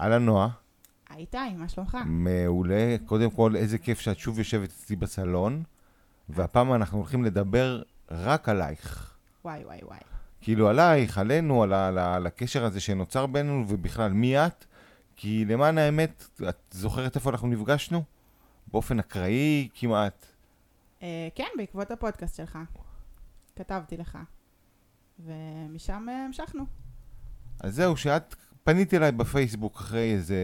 [0.00, 0.48] אהלן נועה,
[1.16, 1.98] איתי, מה שלומך?
[2.06, 2.96] מעולה.
[3.06, 5.62] קודם כל, איזה כיף שאת שוב יושבת אצלי בסלון,
[6.28, 9.14] והפעם אנחנו הולכים לדבר רק עלייך.
[9.44, 9.98] וואי וואי וואי.
[10.40, 14.64] כאילו עלייך, עלינו, על, על, על הקשר הזה שנוצר בינינו, ובכלל, מי את?
[15.16, 18.02] כי למען האמת, את זוכרת איפה אנחנו נפגשנו?
[18.66, 20.26] באופן אקראי כמעט.
[21.02, 22.58] אה, כן, בעקבות הפודקאסט שלך.
[23.56, 24.18] כתבתי לך.
[25.18, 26.64] ומשם אה, המשכנו.
[27.60, 28.34] אז זהו, שאת
[28.64, 30.36] פנית אליי בפייסבוק אחרי איזה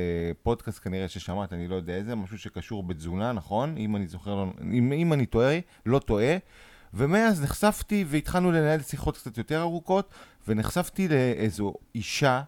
[0.42, 3.76] פודקאסט כנראה ששמעת, אני לא יודע איזה, משהו שקשור בתזונה, נכון?
[3.76, 6.36] אם אני זוכר, לא- אם, אם אני טועה, לא טועה.
[6.94, 10.14] ומאז נחשפתי והתחלנו לנהל שיחות קצת יותר ארוכות,
[10.48, 12.42] ונחשפתי לאיזו אישה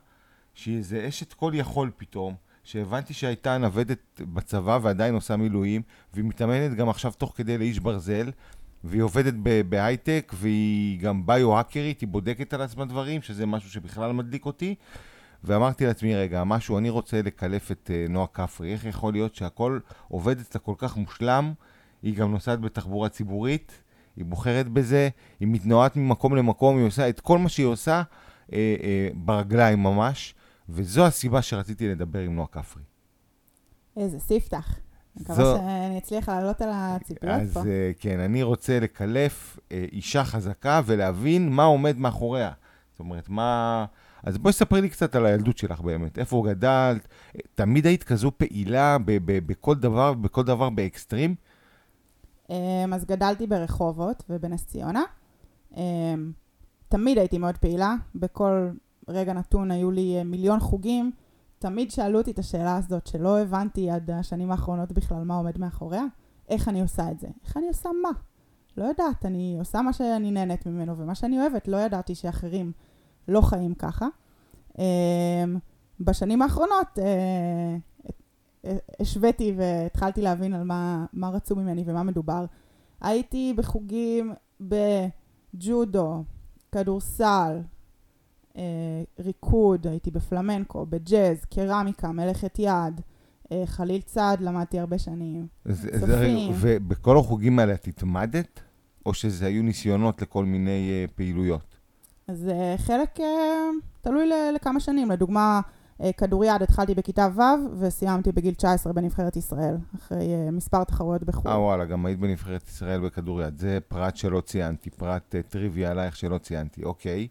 [0.55, 5.83] שהיא איזה אשת כל יכול פתאום, שהבנתי שהייתה נוודת בצבא ועדיין עושה מילואים,
[6.15, 8.31] והיא מתאמנת גם עכשיו תוך כדי לאיש ברזל,
[8.85, 9.35] והיא עובדת
[9.69, 14.75] בהייטק, והיא גם ביו-האקרית, היא בודקת על עצמה דברים, שזה משהו שבכלל מדליק אותי.
[15.45, 18.73] ואמרתי לעצמי, רגע, משהו, אני רוצה לקלף את uh, נועה כפרי.
[18.73, 19.79] איך יכול להיות שהכל
[20.09, 21.53] עובד אצלה כל כך מושלם?
[22.03, 23.73] היא גם נוסעת בתחבורה ציבורית,
[24.17, 25.09] היא בוחרת בזה,
[25.41, 28.03] היא מתנועת ממקום למקום, היא עושה את כל מה שהיא עושה
[28.53, 30.35] אה, אה, ברגליים ממש,
[30.69, 32.83] וזו הסיבה שרציתי לדבר עם נועה כפרי.
[33.97, 34.79] איזה ספתח.
[35.17, 37.61] אני מקווה זו- שאני אצליח לעלות על הציפיות אז פה.
[37.67, 42.51] אה, כן, אני רוצה לקלף אה, אישה חזקה ולהבין מה עומד מאחוריה.
[42.91, 43.85] זאת אומרת, מה...
[44.23, 46.19] אז בואי ספרי לי קצת על הילדות שלך באמת.
[46.19, 47.09] איפה גדלת?
[47.55, 48.97] תמיד היית כזו פעילה
[49.47, 51.35] בכל דבר, בכל דבר באקסטרים?
[52.51, 55.03] אמ, אז גדלתי ברחובות ובנס ציונה.
[55.77, 56.33] אמ,
[56.89, 57.95] תמיד הייתי מאוד פעילה.
[58.15, 58.69] בכל
[59.09, 61.11] רגע נתון היו לי אה, מיליון חוגים.
[61.59, 66.05] תמיד שאלו אותי את השאלה הזאת, שלא הבנתי עד השנים האחרונות בכלל מה עומד מאחוריה.
[66.49, 67.29] איך אני עושה את זה?
[67.45, 68.11] איך אני עושה מה?
[68.77, 71.69] לא יודעת, אני עושה מה שאני נהנית ממנו ומה שאני אוהבת.
[71.69, 72.73] לא ידעתי שאחרים
[73.29, 74.09] לא חיים ככה.
[74.79, 74.85] אמ,
[76.01, 77.77] בשנים האחרונות אה,
[78.65, 82.45] אה, השוויתי והתחלתי להבין על מה, מה רצו ממני ומה מדובר.
[83.01, 86.25] הייתי בחוגים בג'ודו,
[86.73, 87.61] כדורסל,
[88.57, 88.63] אה,
[89.19, 93.01] ריקוד, הייתי בפלמנקו, בג'אז, קרמיקה, מלאכת יד,
[93.65, 95.47] חליל צד, למדתי הרבה שנים.
[96.01, 96.53] צופים.
[96.61, 98.61] ובכל החוגים האלה את התמדת?
[99.07, 101.78] או שזה היו ניסיונות לכל מיני פעילויות?
[102.29, 103.27] אז אה, חלק אה,
[104.01, 105.11] תלוי לכמה שנים.
[105.11, 105.61] לדוגמה,
[106.03, 107.43] אה, כדוריד התחלתי בכיתה ו'
[107.81, 111.51] וסיימתי בגיל 19 בנבחרת ישראל, אחרי מספר תחרויות בחו"ל.
[111.51, 113.59] אה, וואלה, גם היית בנבחרת ישראל בכדוריד.
[113.59, 117.29] זה פרט שלא ציינתי, פרט טריוויה עלייך שלא ציינתי, אוקיי.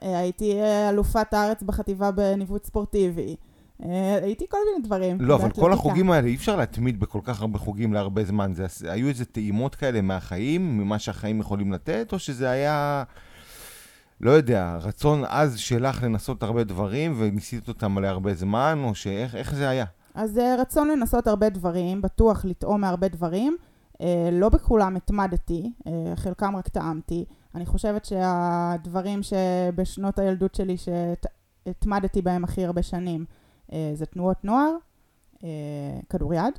[0.00, 3.36] הייתי אלופת הארץ בחטיבה בניווט ספורטיבי.
[4.22, 5.20] הייתי כל מיני דברים.
[5.20, 5.72] לא, אבל כל.
[5.72, 8.52] החוגים האלה, אי אפשר להתמיד בכל כך הרבה חוגים להרבה זמן.
[8.54, 13.04] זה, היו איזה טעימות כאלה מהחיים, ממה שהחיים יכולים לתת, או שזה היה,
[14.20, 19.54] לא יודע, רצון עז שלך לנסות הרבה דברים, וניסית אותם להרבה זמן, או שאיך איך
[19.54, 19.84] זה היה?
[20.14, 23.56] אז אה, רצון לנסות הרבה דברים, בטוח לטעום מהרבה דברים.
[24.00, 27.24] אה, לא בכולם התמדתי, אה, חלקם רק טעמתי.
[27.54, 33.24] אני חושבת שהדברים שבשנות הילדות שלי שהתמדתי בהם הכי הרבה שנים
[33.94, 34.76] זה תנועות נוער,
[36.08, 36.54] כדוריד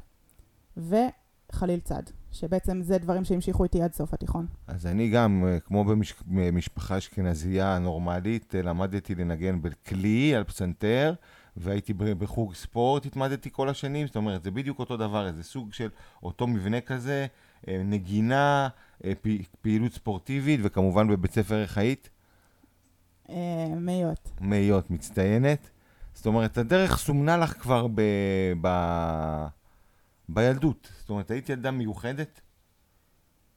[0.77, 4.45] וחליל צד, שבעצם זה דברים שהמשיכו איתי עד סוף התיכון.
[4.67, 11.13] אז אני גם, אה, כמו במש- במשפחה אשכנזייה נורמלית, אה, למדתי לנגן בכלי על פסנתר,
[11.57, 15.89] והייתי בחוג ספורט, התמדתי כל השנים, זאת אומרת, זה בדיוק אותו דבר, איזה סוג של
[16.23, 17.27] אותו מבנה כזה,
[17.67, 18.67] אה, נגינה,
[19.61, 22.09] פעילות ספורטיבית, וכמובן בבית ספר איך היית?
[23.77, 24.29] מאיות.
[24.41, 25.69] מאיות, מצטיינת.
[26.13, 28.01] זאת אומרת, הדרך סומנה לך כבר ב...
[28.61, 28.67] ב...
[30.33, 30.89] בילדות.
[30.99, 32.41] זאת אומרת, היית ילדה מיוחדת?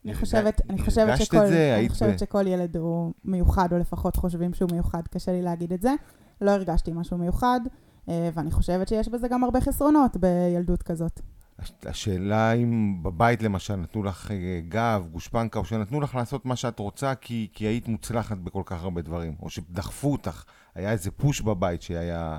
[0.05, 1.77] אני חושבת, אני חושבת שכל, זה?
[1.79, 5.73] אני חושבת ב- שכל ילד הוא מיוחד, או לפחות חושבים שהוא מיוחד, קשה לי להגיד
[5.73, 5.95] את זה.
[6.41, 7.61] לא הרגשתי משהו מיוחד,
[8.09, 11.21] אה, ואני חושבת שיש בזה גם הרבה חסרונות בילדות כזאת.
[11.59, 16.57] הש- השאלה אם בבית למשל נתנו לך אה, גב, גושפנקה, או שנתנו לך לעשות מה
[16.57, 20.45] שאת רוצה כי, כי היית מוצלחת בכל כך הרבה דברים, או שדחפו אותך,
[20.75, 22.39] היה איזה פוש בבית שהיה...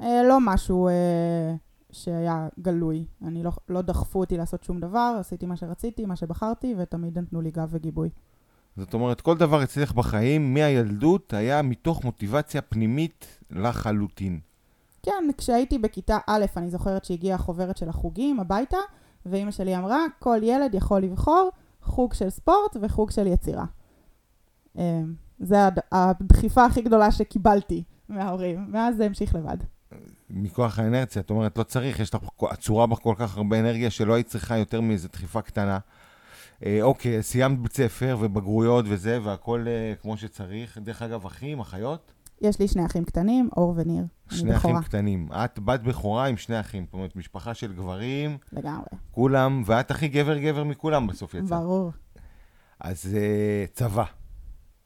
[0.00, 0.88] אה, לא משהו
[1.92, 3.04] שהיה גלוי.
[3.24, 7.40] אני לא, לא דחפו אותי לעשות שום דבר, עשיתי מה שרציתי, מה שבחרתי, ותמיד נתנו
[7.40, 8.10] לי גב וגיבוי.
[8.76, 14.40] זאת אומרת, כל דבר אצלך בחיים מהילדות היה מתוך מוטיבציה פנימית לחלוטין.
[15.02, 18.76] כן, כשהייתי בכיתה א', אני זוכרת שהגיעה החוברת של החוגים הביתה,
[19.26, 21.50] ואימא שלי אמרה, כל ילד יכול לבחור
[21.82, 23.64] חוג של ספורט וחוג של יצירה.
[24.78, 25.00] אה,
[25.40, 29.56] זה הד- הדחיפה הכי גדולה שקיבלתי מההורים, מאז זה המשיך לבד.
[30.30, 34.14] מכוח האנרציה, את אומרת, לא צריך, יש לך עצורה בך כל כך הרבה אנרגיה שלא
[34.14, 35.78] היית צריכה יותר מאיזו דחיפה קטנה.
[36.64, 40.78] אה, אוקיי, סיימת בית ספר ובגרויות וזה, והכל אה, כמו שצריך.
[40.78, 42.12] דרך אגב, אחים, אחיות?
[42.40, 44.04] יש לי שני אחים קטנים, אור וניר.
[44.30, 44.82] שני אחים בכורה.
[44.82, 45.28] קטנים.
[45.32, 46.84] את בת בכורה עם שני אחים.
[46.84, 51.56] זאת אומרת, משפחה של גברים, לגמרי, כולם, ואת הכי גבר-גבר מכולם בסוף יצא.
[51.56, 51.92] ברור.
[52.80, 54.04] אז uh, צבא,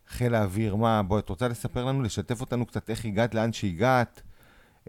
[0.09, 4.23] חיל האוויר, מה, בואי, את רוצה לספר לנו, לשתף אותנו קצת איך הגעת, לאן שהגעת?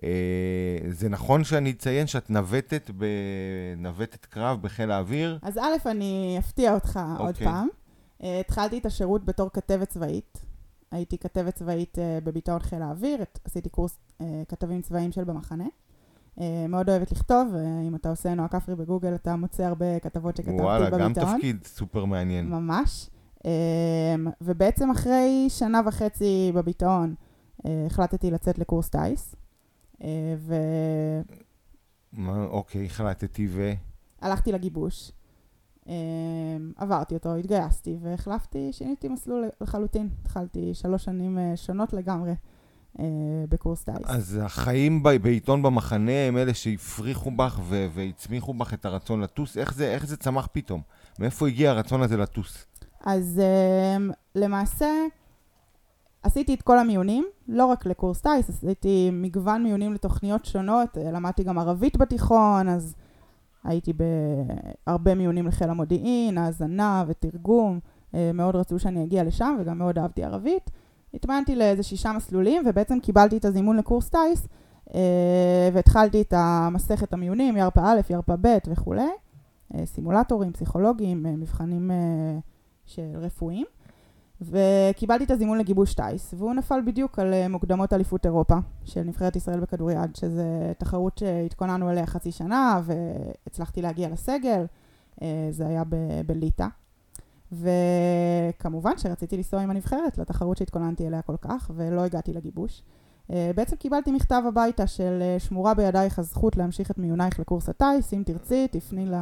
[0.04, 2.90] Uh, זה נכון שאני אציין שאת נווטת
[3.78, 5.40] בנווטת קרב בחיל האוויר?
[5.42, 7.48] אז א', אני אפתיע אותך עוד אוקיי.
[7.48, 7.68] פעם.
[8.22, 10.42] Uh, התחלתי את השירות בתור כתבת צבאית.
[10.92, 14.00] הייתי כתבת צבאית uh, בביטאון חיל האוויר, עשיתי קורס
[14.48, 15.66] כתבים צבאיים של במחנה.
[16.70, 20.90] מאוד אוהבת לכתוב, ואם אתה עושה נועה כפרי בגוגל, אתה מוצא הרבה כתבות שכתבתי וואלה,
[20.90, 21.26] בביטאון.
[21.26, 22.50] גם תפקיד סופר מעניין.
[22.50, 23.10] ממש.
[23.40, 23.46] Um,
[24.42, 27.16] ובעצם אחרי שנה וחצי בביטאון,
[27.66, 29.36] החלטתי לצאת לקורס טיס.
[30.04, 30.06] Uh,
[32.14, 33.74] מה, אוקיי, החלטתי ו...
[34.22, 35.12] והלכתי לגיבוש.
[35.84, 35.88] Um,
[36.76, 40.10] עברתי אותו, התגייסתי והחלפתי, שיניתי מסלול לחלוטין.
[40.22, 42.34] התחלתי שלוש שנים uh, שונות לגמרי
[43.50, 43.96] בקורס טיס.
[44.06, 49.58] אז החיים ב- בעיתון במחנה הם אלה שהפריחו בך ו- והצמיחו בך את הרצון לטוס.
[49.58, 50.82] איך זה, איך זה צמח פתאום?
[51.20, 52.66] מאיפה הגיע הרצון הזה לטוס?
[53.06, 53.42] אז
[54.36, 54.88] למעשה,
[56.24, 61.44] עשיתי את כל המיונים, לא רק לקורס טיס, עשיתי מגוון מיונים לתוכניות שונות, אה, למדתי
[61.44, 62.96] גם ערבית בתיכון, אז
[63.64, 67.80] הייתי בהרבה מיונים לחיל המודיעין, האזנה ותרגום,
[68.16, 70.72] אה, מאוד רצו שאני אגיע לשם וגם מאוד אהבתי ערבית.
[71.14, 74.48] התמנתי לאיזה שישה מסלולים ובעצם קיבלתי את הזימון לקורס טיס
[74.96, 79.10] אה, והתחלתי את המסכת המיונים, ירפא א', ירפא ב' וכולי,
[79.86, 81.92] סימולטורים, פסיכולוגיים, אה, מבחנים
[82.86, 83.66] של רפואיים.
[84.44, 88.56] וקיבלתי את הזימון לגיבוש טיס, והוא נפל בדיוק על אה, מוקדמות אליפות אירופה
[88.86, 94.66] של נבחרת ישראל בכדוריד, שזה תחרות שהתכוננו אליה חצי שנה, והצלחתי להגיע לסגל,
[95.22, 95.84] אה, זה היה
[96.26, 96.68] בליטא.
[97.52, 102.84] וכמובן שרציתי לנסוע עם הנבחרת לתחרות שהתכוננתי אליה כל כך, ולא הגעתי לגיבוש.
[103.32, 108.14] אה, בעצם קיבלתי מכתב הביתה של אה, שמורה בידייך הזכות להמשיך את מיונייך לקורס הטיס,
[108.14, 109.14] אם תרצי, תפני ל...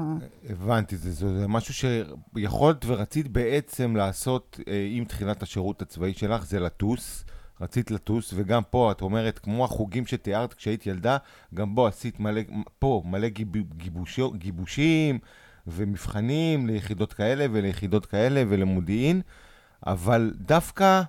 [0.50, 6.46] הבנתי, זה, זה, זה משהו שיכולת ורצית בעצם לעשות אה, עם תחילת השירות הצבאי שלך,
[6.46, 7.26] זה לטוס.
[7.62, 11.18] רצית לטוס, וגם פה, את אומרת, כמו החוגים שתיארת כשהיית ילדה,
[11.54, 12.42] גם בו עשית מלא,
[12.80, 15.20] פה מלא גיב, גיבושו, גיבושים
[15.68, 19.22] ומבחנים ליחידות כאלה וליחידות כאלה ולמודיעין,
[19.88, 21.02] אבל דווקא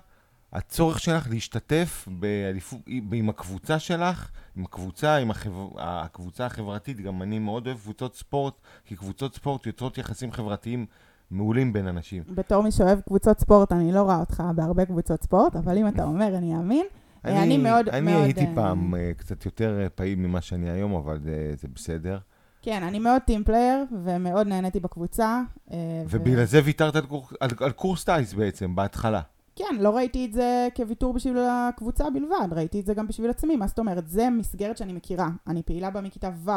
[0.53, 2.79] הצורך שלך להשתתף באליפות,
[3.11, 5.67] עם הקבוצה שלך, עם הקבוצה, עם החבר...
[5.77, 8.53] הקבוצה החברתית, גם אני מאוד אוהב קבוצות ספורט,
[8.85, 10.85] כי קבוצות ספורט יוצרות יחסים חברתיים
[11.31, 12.23] מעולים בין אנשים.
[12.29, 16.03] בתור מי שאוהב קבוצות ספורט, אני לא רואה אותך בהרבה קבוצות ספורט, אבל אם אתה
[16.03, 16.85] אומר, אני אאמין.
[17.25, 18.23] אה, אני מאוד, אני מאוד...
[18.23, 22.17] הייתי אה, פעם אה, קצת יותר פעיל ממה שאני היום, אבל אה, זה בסדר.
[22.61, 25.41] כן, אני מאוד team player, ומאוד נהניתי בקבוצה.
[25.71, 27.27] אה, ו- ובגלל זה ויתרת על, קור...
[27.39, 29.21] על, על קורס טיס בעצם, בהתחלה.
[29.55, 33.55] כן, לא ראיתי את זה כוויתור בשביל הקבוצה בלבד, ראיתי את זה גם בשביל עצמי.
[33.55, 34.07] מה זאת אומרת?
[34.07, 35.29] זה מסגרת שאני מכירה.
[35.47, 36.51] אני פעילה בה מכיתה ו'.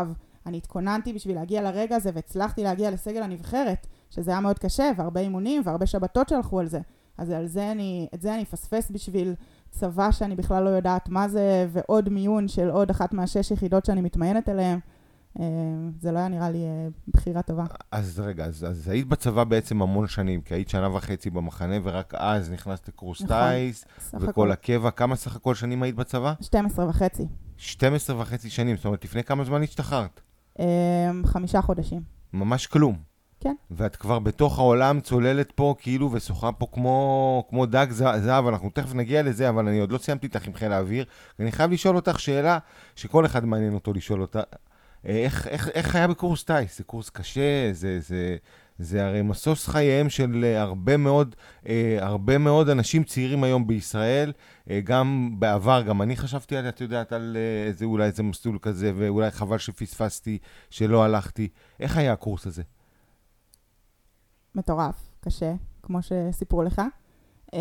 [0.46, 5.20] אני התכוננתי בשביל להגיע לרגע הזה, והצלחתי להגיע לסגל הנבחרת, שזה היה מאוד קשה, והרבה
[5.20, 6.80] אימונים, והרבה שבתות שהלכו על זה.
[7.18, 9.34] אז על זה אני, את זה אני אפספס בשביל
[9.70, 14.00] צבא שאני בכלל לא יודעת מה זה, ועוד מיון של עוד אחת מהשש יחידות שאני
[14.00, 14.78] מתמיינת אליהן.
[15.40, 15.44] אה,
[16.00, 17.64] זה לא היה נראה לי אה, בחירה טובה.
[17.90, 22.14] אז רגע, אז, אז היית בצבא בעצם המון שנים, כי היית שנה וחצי במחנה, ורק
[22.14, 23.36] אז נכנסת לקורס נכון.
[23.36, 23.84] טייס,
[24.14, 24.90] וכל הכל הקבע.
[24.90, 26.34] כמה סך הכל שנים היית בצבא?
[26.40, 27.26] 12 וחצי.
[27.56, 30.20] 12 וחצי שנים, זאת אומרת, לפני כמה זמן השתחררת?
[30.60, 32.02] אה, חמישה חודשים.
[32.32, 32.96] ממש כלום.
[33.40, 33.54] כן.
[33.70, 38.94] ואת כבר בתוך העולם צוללת פה כאילו ושוחה פה כמו, כמו דג זהב, אנחנו תכף
[38.94, 41.04] נגיע לזה, אבל אני עוד לא סיימתי איתך עם חיל האוויר.
[41.40, 42.58] אני חייב לשאול אותך שאלה
[42.96, 44.40] שכל אחד מעניין אותו לשאול אותה.
[45.06, 46.78] אה, איך, איך, איך היה בקורס טיס?
[46.78, 48.36] זה קורס קשה, זה, זה,
[48.78, 51.36] זה הרי משוש חייהם של אה, הרבה מאוד,
[51.68, 54.32] אה, הרבה מאוד אנשים צעירים היום בישראל.
[54.70, 58.58] אה, גם בעבר, גם אני חשבתי על, את יודעת, על אה, איזה, אולי איזה מסלול
[58.62, 60.38] כזה, ואולי חבל שפספסתי,
[60.70, 61.48] שלא הלכתי.
[61.80, 62.62] איך היה הקורס הזה?
[64.54, 66.82] מטורף, קשה, כמו שסיפרו לך.
[67.46, 67.58] Um,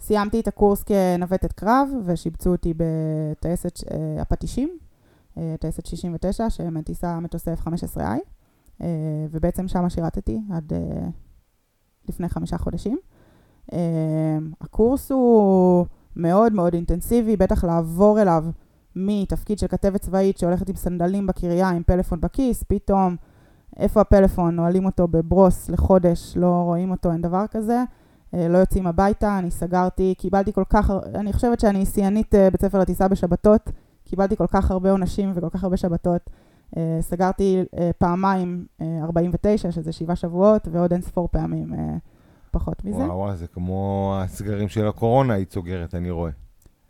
[0.00, 4.78] סיימתי את הקורס כנווטת קרב, ושיבצו אותי בטייסת uh, הפטישים,
[5.60, 8.84] טייסת 69, שמטיסה מטוסי F-15I, uh,
[9.30, 10.76] ובעצם שם שירתתי עד uh,
[12.08, 12.98] לפני חמישה חודשים.
[14.60, 18.44] הקורס הוא מאוד מאוד אינטנסיבי, בטח לעבור אליו
[18.96, 23.16] מתפקיד של כתבת צבאית שהולכת עם סנדלים בקריה, עם פלאפון בכיס, פתאום
[23.76, 24.56] איפה הפלאפון?
[24.56, 27.84] נועלים אותו בברוס לחודש, לא רואים אותו, אין דבר כזה.
[28.34, 32.60] אה, לא יוצאים הביתה, אני סגרתי, קיבלתי כל כך, אני חושבת שאני שיאנית אה, בית
[32.60, 33.70] ספר לטיסה בשבתות,
[34.10, 36.30] קיבלתי כל כך הרבה עונשים וכל כך הרבה שבתות.
[36.76, 41.96] אה, סגרתי אה, פעמיים אה, 49, שזה שבעה שבועות, ועוד אין ספור פעמים אה,
[42.50, 42.96] פחות מזה.
[42.98, 46.30] וואו, וואו, זה כמו הסגרים של הקורונה היית סוגרת, אני רואה.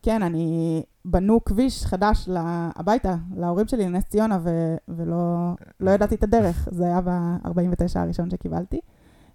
[0.02, 0.82] כן, אני...
[1.04, 4.76] בנו כביש חדש לה- הביתה, להורים שלי לנס ציונה, ו...
[4.88, 6.68] ולא לא ידעתי את הדרך.
[6.72, 7.50] זה היה ב-49
[7.98, 8.80] הראשון שקיבלתי.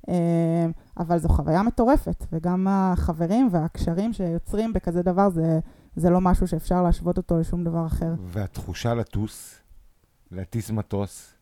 [0.09, 0.65] אה,
[0.99, 5.59] אבל זו חוויה מטורפת, וגם החברים והקשרים שיוצרים בכזה דבר, זה,
[5.95, 8.13] זה לא משהו שאפשר להשוות אותו לשום דבר אחר.
[8.19, 9.55] והתחושה לטוס,
[10.31, 11.35] להטיס מטוס,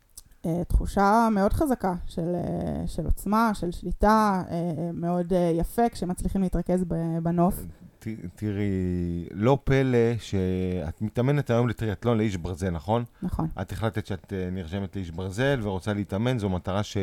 [0.46, 6.84] אה, תחושה מאוד חזקה של, אה, של עוצמה, של שליטה, אה, מאוד יפה כשמצליחים להתרכז
[7.24, 7.66] בנוף.
[8.00, 13.04] ת, תראי, לא פלא שאת מתאמנת היום לטריאטלון לאיש ברזל, נכון?
[13.22, 13.48] נכון.
[13.62, 16.98] את החלטת שאת נרשמת לאיש ברזל ורוצה להתאמן, זו מטרה ש...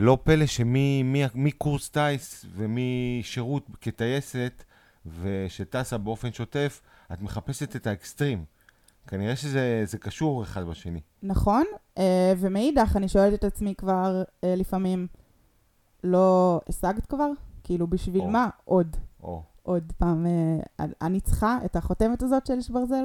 [0.00, 4.64] לא פלא שמקורס טיס ומשירות כטייסת
[5.20, 6.80] ושטסה באופן שוטף,
[7.12, 8.44] את מחפשת את האקסטרים.
[9.06, 11.00] כנראה שזה זה קשור אחד בשני.
[11.22, 11.64] נכון,
[11.98, 15.06] אה, ומאידך אני שואלת את עצמי כבר אה, לפעמים,
[16.04, 17.28] לא השגת כבר?
[17.64, 18.30] כאילו, בשביל או.
[18.30, 18.96] מה עוד?
[19.22, 23.04] או, עוד פעם, אה, אני צריכה את החותמת הזאת של איש ברזל?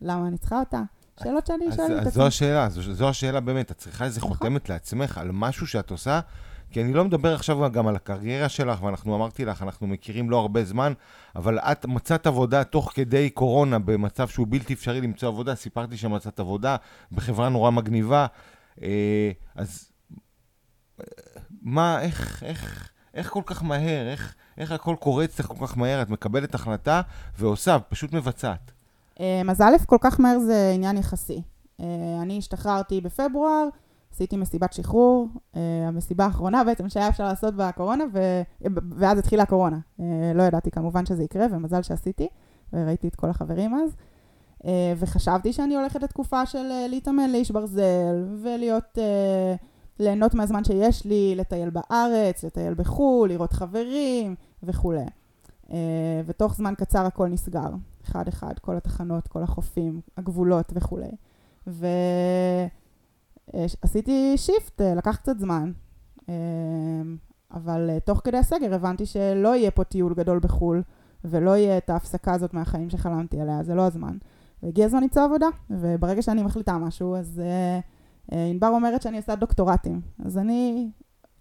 [0.00, 0.82] למה אני צריכה אותה?
[1.22, 2.24] שאלות שאני שואלת את אז זו עצמי.
[2.24, 4.34] השאלה, זו, זו השאלה באמת, את צריכה איזה נכון.
[4.34, 6.20] חותמת לעצמך על משהו שאת עושה,
[6.72, 10.38] כי אני לא מדבר עכשיו גם על הקריירה שלך, ואנחנו אמרתי לך, אנחנו מכירים לא
[10.38, 10.92] הרבה זמן,
[11.36, 16.40] אבל את מצאת עבודה תוך כדי קורונה במצב שהוא בלתי אפשרי למצוא עבודה, סיפרתי שמצאת
[16.40, 16.76] עבודה
[17.12, 18.26] בחברה נורא מגניבה,
[18.82, 19.92] אה, אז
[21.00, 21.04] אה,
[21.62, 26.02] מה, איך, איך, איך כל כך מהר, איך, איך הכל קורה אצלך כל כך מהר,
[26.02, 27.00] את מקבלת החלטה
[27.38, 28.72] ועושה, פשוט מבצעת.
[29.20, 31.42] אה, אז א', כל כך מהר זה עניין יחסי.
[32.22, 33.68] אני השתחררתי בפברואר,
[34.12, 38.42] עשיתי מסיבת שחרור, אה, המסיבה האחרונה בעצם שהיה אפשר לעשות בקורונה, ו...
[38.98, 39.78] ואז התחילה הקורונה.
[40.00, 42.28] אה, לא ידעתי כמובן שזה יקרה, ומזל שעשיתי,
[42.72, 43.96] וראיתי את כל החברים אז.
[44.66, 48.98] אה, וחשבתי שאני הולכת לתקופה של אה, להתאמן לאיש ברזל, ולהיות...
[48.98, 49.54] אה,
[49.98, 55.04] ליהנות מהזמן שיש לי, לטייל בארץ, לטייל בחו"ל, לראות חברים וכולי.
[55.72, 57.70] אה, ותוך זמן קצר הכל נסגר,
[58.04, 61.10] אחד-אחד, כל התחנות, כל החופים, הגבולות וכולי.
[63.54, 65.72] ועשיתי shift, אה, לקח קצת זמן,
[66.28, 66.34] אה,
[67.54, 70.82] אבל אה, תוך כדי הסגר הבנתי שלא יהיה פה טיול גדול בחו"ל,
[71.24, 74.16] ולא יהיה את ההפסקה הזאת מהחיים שחלמתי עליה, זה לא הזמן.
[74.62, 77.80] והגיע הזמן למצוא עבודה, וברגע שאני מחליטה משהו, אז אה,
[78.32, 80.00] אה, ענבר אומרת שאני עושה דוקטורטים.
[80.24, 80.90] אז אני...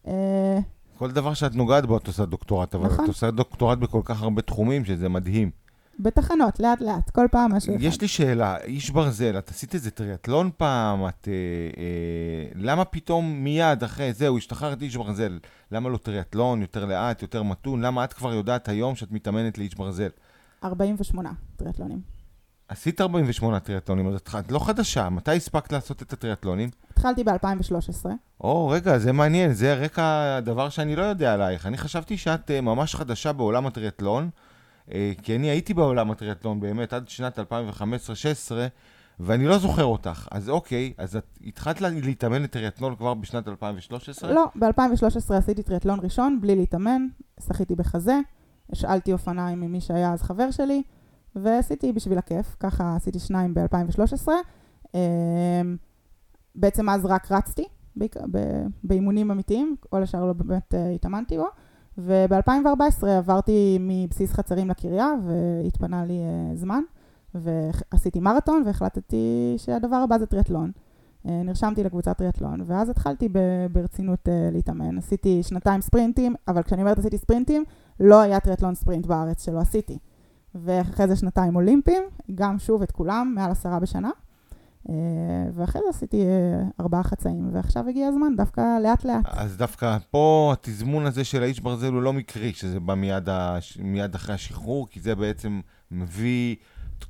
[0.07, 0.59] אה,
[0.97, 3.03] כל דבר שאת נוגעת בו את עושה דוקטורט, אבל נכון.
[3.03, 5.51] את עושה דוקטורט בכל כך הרבה תחומים שזה מדהים.
[5.99, 7.83] בתחנות, לאט לאט, כל פעם משהו אחד.
[7.83, 11.07] יש לי שאלה, איש ברזל, את עשית איזה טריאטלון פעם?
[11.07, 11.27] את...
[11.27, 11.33] אה,
[11.77, 15.39] אה, למה פתאום מיד אחרי זהו, השתחררת איש ברזל?
[15.71, 17.81] למה לא טריאטלון, יותר לאט, יותר מתון?
[17.81, 20.09] למה את כבר יודעת היום שאת מתאמנת לאיש ברזל?
[20.63, 22.01] 48 טריאטלונים.
[22.67, 26.69] עשית 48 טריאטלונים, אז את, לא חדשה, מתי הספקת לעשות את הטריאטלונים?
[26.91, 28.05] התחלתי ב-2013.
[28.41, 31.65] או, רגע, זה מעניין, זה רקע דבר שאני לא יודע עלייך.
[31.65, 34.29] אני חשבתי שאת uh, ממש חדשה בעולם הטריאטלון,
[35.23, 37.41] כי אני הייתי בעולם הטריאטלון באמת עד שנת 2015-2016,
[39.19, 40.27] ואני לא זוכר אותך.
[40.31, 44.33] אז אוקיי, אז את התחלת לה- להתאמן לטריאטלון כבר בשנת 2013?
[44.33, 47.07] לא, ב-2013 עשיתי טריאטלון ראשון, בלי להתאמן,
[47.47, 48.19] שחיתי בחזה,
[48.71, 50.83] השאלתי אופניים ממי שהיה אז חבר שלי,
[51.35, 54.27] ועשיתי בשביל הכיף, ככה עשיתי שניים ב-2013.
[56.55, 57.65] בעצם אז רק רצתי,
[58.83, 61.47] באימונים אמיתיים, כל השאר לא באמת אה, התאמנתי בו.
[61.97, 66.81] וב-2014 עברתי מבסיס חצרים לקריה, והתפנה לי אה, זמן,
[67.35, 70.71] ועשיתי מרתון, והחלטתי שהדבר הבא זה טריאטלון.
[71.29, 74.97] אה, נרשמתי לקבוצת טריאטלון, ואז התחלתי ב- ברצינות אה, להתאמן.
[74.97, 77.63] עשיתי שנתיים ספרינטים, אבל כשאני אומרת עשיתי ספרינטים,
[77.99, 79.97] לא היה טריאטלון ספרינט בארץ שלא עשיתי.
[80.55, 82.03] ואחרי זה שנתיים אולימפיים,
[82.35, 84.09] גם שוב את כולם, מעל עשרה בשנה.
[84.89, 84.95] אה,
[85.55, 89.25] ואחרי זה עשיתי אה, ארבעה חצאים, ועכשיו הגיע הזמן, דווקא לאט לאט.
[89.25, 93.77] אז דווקא פה התזמון הזה של האיש ברזל הוא לא מקרי, שזה בא מיד, הש...
[93.77, 95.61] מיד אחרי השחרור, כי זה בעצם
[95.91, 96.55] מביא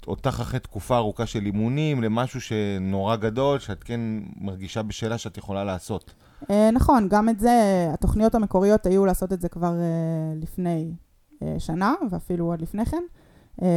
[0.07, 4.01] אותך אחרי תקופה ארוכה של אימונים למשהו שנורא גדול, שאת כן
[4.37, 6.13] מרגישה בשאלה שאת יכולה לעשות.
[6.49, 9.73] אה, נכון, גם את זה, התוכניות המקוריות היו לעשות את זה כבר
[10.35, 10.93] לפני
[11.59, 13.03] שנה, ואפילו עוד לפני כן.
[13.61, 13.67] אה,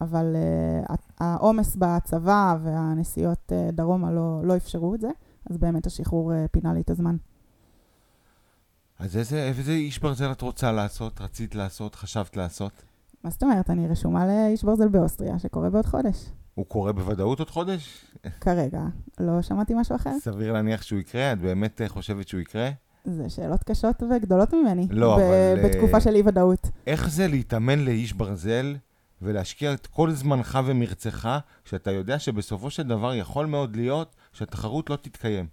[0.00, 5.08] אבל אה, העומס בצבא והנסיעות אה, דרומה לא, לא אפשרו את זה,
[5.50, 7.16] אז באמת השחרור אה, פינה לי את הזמן.
[8.98, 12.72] אז איזה, איזה איש ברזל את רוצה לעשות, רצית לעשות, חשבת לעשות?
[13.24, 13.70] מה זאת אומרת?
[13.70, 16.30] אני רשומה לאיש ברזל באוסטריה, שקורה בעוד חודש.
[16.54, 18.04] הוא קורה בוודאות עוד חודש?
[18.40, 18.82] כרגע,
[19.20, 20.12] לא שמעתי משהו אחר.
[20.20, 21.32] סביר להניח שהוא יקרה?
[21.32, 22.70] את באמת חושבת שהוא יקרה?
[23.04, 24.86] זה שאלות קשות וגדולות ממני.
[24.90, 26.70] לא, ב- אבל, בתקופה של אי-ודאות.
[26.86, 28.76] איך זה להתאמן לאיש ברזל
[29.22, 34.96] ולהשקיע את כל זמנך ומרצך, כשאתה יודע שבסופו של דבר יכול מאוד להיות שהתחרות לא
[34.96, 35.46] תתקיים?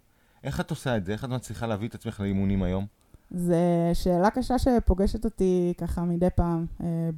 [0.44, 1.12] איך את עושה את זה?
[1.12, 2.86] איך את מצליחה להביא את עצמך לאימונים היום?
[3.32, 3.54] זו
[3.94, 7.10] שאלה קשה שפוגשת אותי ככה מדי פעם אה,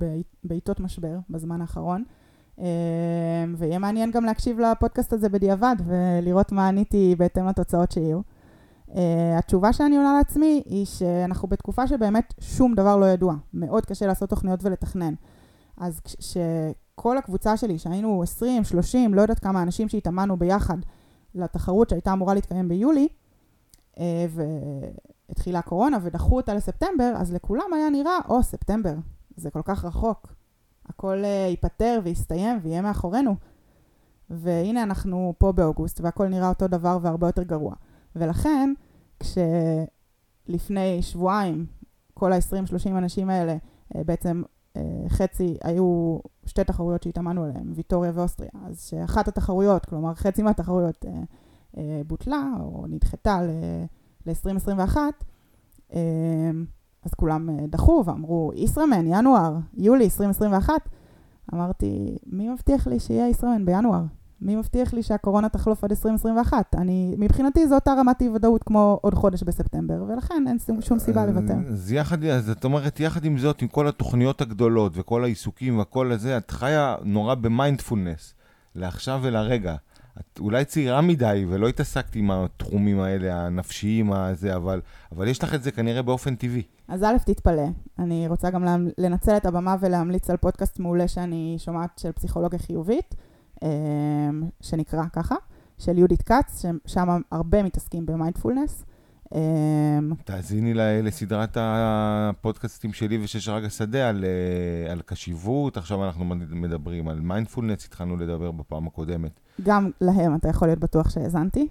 [0.43, 2.03] בעיתות משבר בזמן האחרון.
[2.59, 2.65] אה,
[3.57, 8.19] ויהיה מעניין גם להקשיב לפודקאסט הזה בדיעבד ולראות מה עניתי בהתאם לתוצאות שיהיו.
[8.95, 13.35] אה, התשובה שאני עונה לעצמי היא שאנחנו בתקופה שבאמת שום דבר לא ידוע.
[13.53, 15.13] מאוד קשה לעשות תוכניות ולתכנן.
[15.81, 20.77] אז כשכל הקבוצה שלי, שהיינו 20, 30, לא יודעת כמה אנשים שהתאמנו ביחד
[21.35, 23.07] לתחרות שהייתה אמורה להתקיים ביולי,
[23.99, 24.25] אה,
[25.29, 28.93] והתחילה הקורונה ודחו אותה לספטמבר, אז לכולם היה נראה, או, ספטמבר,
[29.35, 30.33] זה כל כך רחוק.
[30.85, 33.35] הכל אה, ייפתר ויסתיים ויהיה מאחורינו.
[34.29, 37.73] והנה אנחנו פה באוגוסט, והכל נראה אותו דבר והרבה יותר גרוע.
[38.15, 38.73] ולכן,
[39.19, 41.65] כשלפני שבועיים
[42.13, 43.57] כל ה-20-30 אנשים האלה,
[43.95, 44.43] אה, בעצם
[45.07, 51.05] חצי היו שתי תחרויות שהתאמנו עליהן, ויטוריה ואוסטריה, אז שאחת התחרויות, כלומר חצי מהתחרויות
[52.07, 53.39] בוטלה או נדחתה
[54.25, 54.97] ל-2021,
[55.93, 56.65] אמ,
[57.03, 60.73] אז כולם אה, דחו ואמרו, ישראמן, ינואר, יולי 2021.
[61.53, 64.03] אמרתי, מי מבטיח לי שיהיה ישראמן בינואר?
[64.41, 66.75] מי מבטיח לי שהקורונה תחלוף עד 2021?
[66.77, 71.25] אני, מבחינתי זו אותה רמת אי ודאות כמו עוד חודש בספטמבר, ולכן אין שום סיבה
[71.25, 71.53] לוותר.
[71.67, 76.11] אז יחד, אז את אומרת, יחד עם זאת, עם כל התוכניות הגדולות וכל העיסוקים והכל
[76.11, 78.33] הזה, את חיה נורא במיינדפולנס,
[78.75, 79.75] לעכשיו ולרגע.
[80.19, 84.81] את אולי צעירה מדי ולא התעסקת עם התחומים האלה, הנפשיים, הזה, אבל,
[85.11, 86.63] אבל יש לך את זה כנראה באופן טבעי.
[86.87, 87.67] אז א', תתפלא.
[87.99, 93.15] אני רוצה גם לנצל את הבמה ולהמליץ על פודקאסט מעולה שאני שומעת של פסיכולוגיה חיובית,
[94.61, 95.35] שנקרא ככה,
[95.77, 98.85] של יהודית כץ, ששם הרבה מתעסקים במיינדפולנס.
[99.35, 107.07] אמ, תאזיני לסדרת הפודקאסטים שלי ושש רגע שדה על, אה, על קשיבות, עכשיו אנחנו מדברים
[107.07, 109.39] על מיינדפולנס, התחלנו לדבר בפעם הקודמת.
[109.63, 111.67] גם להם אתה יכול להיות בטוח שהאזנתי.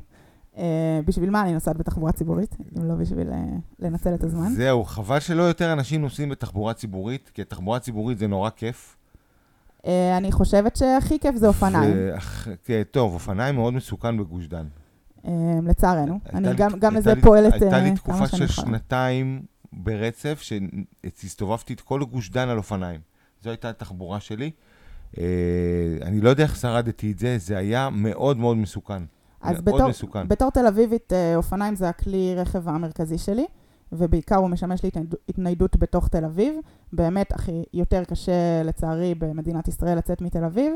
[0.54, 0.58] Uh,
[1.04, 3.34] בשביל מה אני נוסעת בתחבורה ציבורית, אם לא בשביל uh,
[3.78, 4.48] לנצל את הזמן?
[4.48, 8.96] זהו, חבל שלא יותר אנשים נוסעים בתחבורה ציבורית, כי תחבורה ציבורית זה נורא כיף.
[9.80, 11.96] Uh, אני חושבת שהכי כיף זה אופניים.
[12.64, 14.66] כן, טוב, אופניים מאוד מסוכן בגוש דן.
[15.24, 16.20] אמ, לצערנו.
[16.34, 17.76] אני גם, לזה פועלת כמה שאני יכולה.
[17.76, 23.00] הייתה לי תקופה של שנתיים ברצף, שהסתובבתי את כל גוש דן על אופניים.
[23.42, 24.50] זו הייתה התחבורה שלי.
[25.18, 25.24] אה,
[26.02, 29.02] אני לא יודע איך שרדתי את זה, זה היה מאוד מאוד מסוכן.
[29.40, 29.90] אז בתור.
[30.28, 33.46] בתור תל אביבית, אה, אופניים זה הכלי רכב המרכזי שלי,
[33.92, 34.80] ובעיקר הוא משמש
[35.28, 36.54] להתניידות בתוך תל אביב.
[36.92, 40.72] באמת, הכי יותר קשה, לצערי, במדינת ישראל לצאת מתל אביב.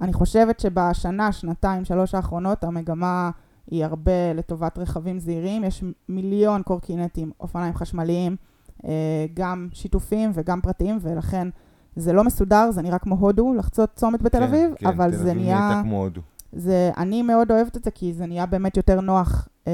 [0.00, 3.30] אני חושבת שבשנה, שנתיים, שלוש האחרונות, המגמה...
[3.70, 5.64] היא הרבה לטובת רכבים זעירים.
[5.64, 8.36] יש מיליון קורקינטים, אופניים חשמליים,
[8.84, 11.48] אה, גם שיתופים וגם פרטיים, ולכן
[11.96, 15.34] זה לא מסודר, זה נראה כמו הודו, לחצות צומת בתל כן, אביב, כן, אבל זה
[15.34, 15.58] נהיה...
[15.58, 16.20] כן, תל אביב כמו הודו.
[16.52, 19.72] זה, אני מאוד אוהבת את זה, כי זה נהיה באמת יותר נוח אה,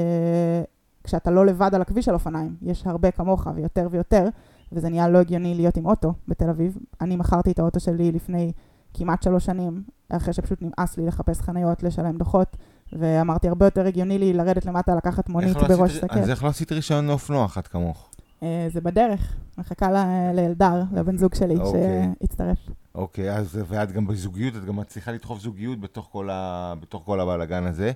[1.03, 2.55] כשאתה לא לבד על הכביש על אופניים.
[2.61, 4.27] יש הרבה כמוך ויותר ויותר,
[4.71, 6.77] וזה נהיה לא הגיוני להיות עם אוטו בתל אביב.
[7.01, 8.51] אני מכרתי את האוטו שלי לפני
[8.93, 12.57] כמעט שלוש שנים, אחרי שפשוט נמאס לי לחפש חניות, לשלם דוחות.
[12.93, 16.17] ואמרתי, הרבה יותר הגיוני לי לרדת למטה, לקחת מונית לא בראש שקט.
[16.17, 18.09] אז איך לא עשית רישיון לאופנוע אחת כמוך?
[18.43, 19.91] אה, זה בדרך, מחכה
[20.33, 22.09] לאלדר, לבן זוג שלי, אוקיי.
[22.21, 22.57] שיצטרף.
[22.95, 27.19] אוקיי, אז ואת גם בזוגיות, את גם מצליחה לדחוף זוגיות בתוך כל, ה, בתוך כל
[27.19, 27.91] הבלאגן הזה.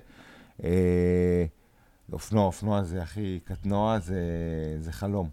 [2.08, 4.20] אה, אופנוע, אופנוע זה הכי קטנוע, זה,
[4.80, 5.28] זה חלום.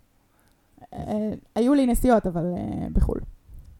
[0.94, 1.00] אה,
[1.56, 2.44] היו לי נסיעות, אבל
[2.94, 3.20] בחו"ל.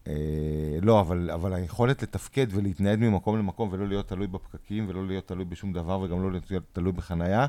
[0.08, 5.28] אה, לא, אבל, אבל היכולת לתפקד ולהתנייד ממקום למקום ולא להיות תלוי בפקקים ולא להיות
[5.28, 7.46] תלוי בשום דבר וגם לא להיות תלוי בחנייה,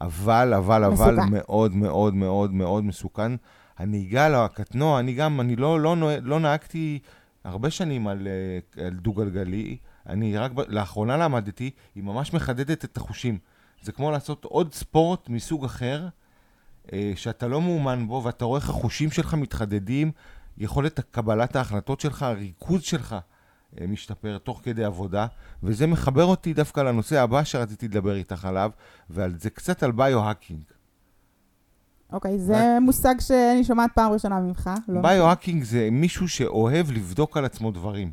[0.00, 1.18] אבל, אבל, מסוכן.
[1.18, 3.32] אבל מאוד מאוד מאוד מאוד מסוכן.
[3.78, 6.98] הנהיגה לקטנוע, אני גם, אני לא, לא, לא, נהגתי
[7.44, 13.38] הרבה שנים על, אה, על דו-גלגלי, אני רק לאחרונה למדתי, היא ממש מחדדת את החושים.
[13.82, 16.08] זה כמו לעשות עוד ספורט מסוג אחר,
[16.92, 20.12] אה, שאתה לא מאומן בו ואתה רואה איך החושים שלך מתחדדים.
[20.58, 23.16] יכולת קבלת ההחלטות שלך, הריכוז שלך
[23.80, 25.26] אה, משתפר תוך כדי עבודה,
[25.62, 28.70] וזה מחבר אותי דווקא לנושא הבא שרציתי לדבר איתך עליו,
[29.10, 30.62] ועל זה קצת על ביו-האקינג.
[32.12, 32.82] אוקיי, זה רק...
[32.82, 34.70] מושג שאני שומעת פעם ראשונה ממך.
[34.88, 38.12] לא ביו-האקינג זה מישהו שאוהב לבדוק על עצמו דברים.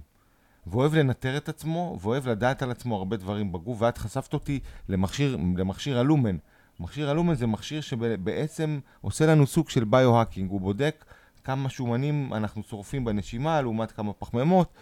[0.72, 5.38] ואוהב לנטר את עצמו, ואוהב לדעת על עצמו הרבה דברים בגוף, ואת חשפת אותי למכשיר,
[5.58, 6.38] למכשיר הלומן.
[6.80, 10.50] מכשיר הלומן זה מכשיר שבעצם עושה לנו סוג של ביו-האקינג.
[10.50, 11.06] הוא בודק
[11.44, 14.74] כמה שומנים אנחנו שורפים בנשימה לעומת כמה פחמימות.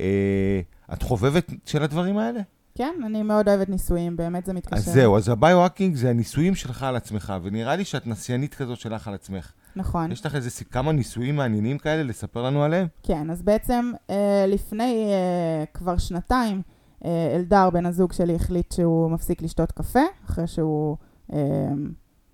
[0.00, 0.60] אה,
[0.92, 2.40] את חובבת של הדברים האלה?
[2.74, 4.76] כן, אני מאוד אוהבת ניסויים, באמת זה מתקשר.
[4.76, 9.08] אז זהו, אז הביו-האקינג זה הניסויים שלך על עצמך, ונראה לי שאת נסיינית כזאת שלך
[9.08, 9.52] על עצמך.
[9.78, 10.12] נכון.
[10.12, 12.86] יש לך איזה כמה ניסויים מעניינים כאלה לספר לנו עליהם?
[13.02, 16.62] כן, אז בעצם אה, לפני אה, כבר שנתיים,
[17.04, 20.96] אה, אלדר, בן הזוג שלי, החליט שהוא מפסיק לשתות קפה, אחרי שהוא...
[21.32, 21.38] אה,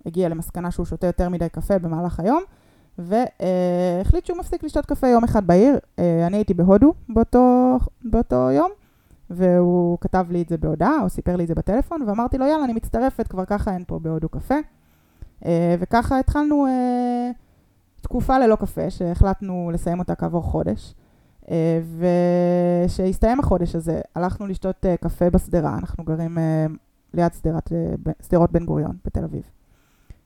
[0.05, 2.43] הגיע למסקנה שהוא שותה יותר מדי קפה במהלך היום,
[2.97, 5.77] והחליט שהוא מפסיק לשתות קפה יום אחד בעיר.
[5.99, 8.71] אה, אני הייתי בהודו באותו, באותו יום,
[9.29, 12.65] והוא כתב לי את זה בהודעה, או סיפר לי את זה בטלפון, ואמרתי לו, יאללה,
[12.65, 14.55] אני מצטרפת, כבר ככה אין פה בהודו קפה.
[15.45, 17.31] אה, וככה התחלנו אה,
[18.01, 20.93] תקופה ללא קפה, שהחלטנו לסיים אותה כעבור חודש.
[22.85, 26.37] וכשהסתיים החודש הזה, הלכנו לשתות קפה בשדרה, אנחנו גרים
[27.13, 27.31] ליד
[28.21, 29.43] שדרות בן גוריון בתל אביב.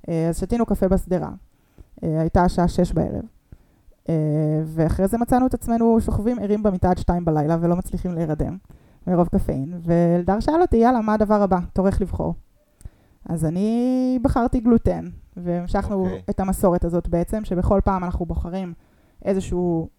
[0.07, 1.29] אז שתינו קפה בשדרה.
[2.03, 3.23] אה, הייתה השעה שש בערב.
[4.09, 8.57] אה, ואחרי זה מצאנו את עצמנו שוכבים ערים במיטה עד שתיים בלילה ולא מצליחים להירדם
[9.07, 11.59] מרוב קפאין, ואלדר שאל אותי, יאללה, מה הדבר הבא?
[11.73, 12.33] תורך לבחור.
[13.25, 16.09] אז אני בחרתי גלוטן, והמשכנו okay.
[16.09, 16.21] אוקיי.
[16.29, 18.73] את המסורת הזאת בעצם, שבכל פעם אנחנו בוחרים
[19.25, 19.89] איזשהו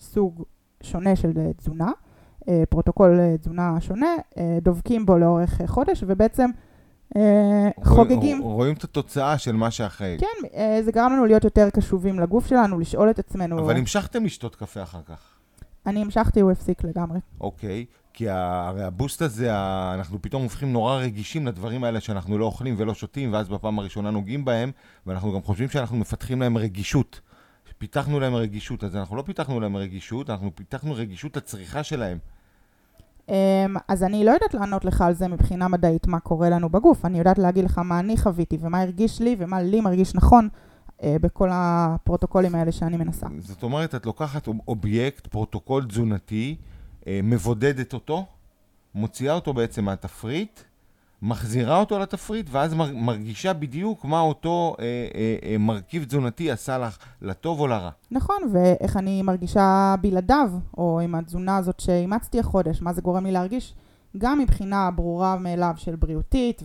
[0.00, 0.44] סוג
[0.82, 1.90] שונה של תזונה,
[2.48, 4.16] אה, פרוטוקול תזונה שונה,
[4.62, 6.50] דובקים בו לאורך חודש, ובעצם
[7.16, 8.42] אה, חוגגים.
[8.42, 10.16] רואים את התוצאה של מה שאחרי.
[10.20, 13.58] כן, אה, זה גרם לנו להיות יותר קשובים לגוף שלנו, לשאול את עצמנו.
[13.58, 15.29] אבל המשכתם לשתות קפה אחר כך.
[15.90, 17.18] אני המשכתי, הוא הפסיק לגמרי.
[17.40, 19.50] אוקיי, כי הרי ה boost הזה,
[19.94, 24.10] אנחנו פתאום הופכים נורא רגישים לדברים האלה שאנחנו לא אוכלים ולא שותים, ואז בפעם הראשונה
[24.10, 24.70] נוגעים בהם,
[25.06, 27.20] ואנחנו גם חושבים שאנחנו מפתחים להם רגישות.
[27.78, 32.18] פיתחנו להם רגישות, אז אנחנו לא פיתחנו להם רגישות, אנחנו פיתחנו רגישות לצריכה שלהם.
[33.28, 33.34] אמ,
[33.88, 37.04] אז אני לא יודעת לענות לך על זה מבחינה מדעית, מה קורה לנו בגוף.
[37.04, 40.48] אני יודעת להגיד לך מה אני חוויתי ומה הרגיש לי ומה לי מרגיש נכון
[41.04, 43.26] בכל הפרוטוקולים האלה שאני מנסה.
[43.38, 46.56] זאת אומרת, את לוקחת אובייקט, פרוטוקול תזונתי,
[47.06, 48.26] אה, מבודדת אותו,
[48.94, 50.60] מוציאה אותו בעצם מהתפריט,
[51.22, 54.84] מחזירה אותו לתפריט, ואז מרגישה בדיוק מה אותו אה,
[55.14, 57.90] אה, אה, מרכיב תזונתי עשה לך, לטוב או לרע.
[58.10, 63.32] נכון, ואיך אני מרגישה בלעדיו, או עם התזונה הזאת שאימצתי החודש, מה זה גורם לי
[63.32, 63.74] להרגיש,
[64.18, 66.62] גם מבחינה ברורה מאליו של בריאותית,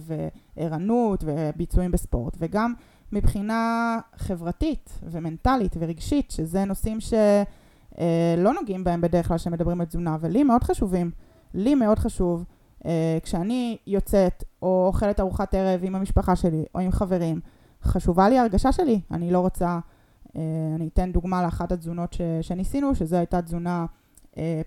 [0.57, 2.73] וערנות, וביצועים בספורט, וגם
[3.11, 10.17] מבחינה חברתית, ומנטלית, ורגשית, שזה נושאים שלא אה, נוגעים בהם בדרך כלל כשמדברים על תזונה,
[10.21, 11.11] ולי מאוד חשובים.
[11.53, 12.43] לי מאוד חשוב.
[12.83, 12.87] Uh,
[13.23, 17.39] כשאני יוצאת או אוכלת ארוחת ערב עם המשפחה שלי או עם חברים,
[17.83, 18.99] חשובה לי ההרגשה שלי.
[19.11, 19.79] אני לא רוצה,
[20.27, 20.31] uh,
[20.75, 23.85] אני אתן דוגמה לאחת התזונות ש, שניסינו, שזו הייתה תזונה